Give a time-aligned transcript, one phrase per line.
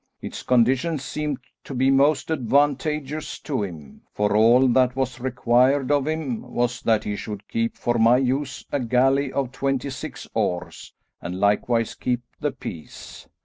[0.19, 6.07] Its conditions seemed to be most advantageous to him, for all that was required of
[6.07, 10.91] him was that he should keep for my use a galley of twenty six oars,
[11.21, 13.27] and likewise keep the peace.